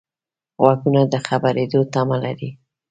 [0.61, 2.49] غوږونه د خبرېدو تمه لري